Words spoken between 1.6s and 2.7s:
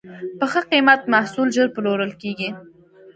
پلورل کېږي.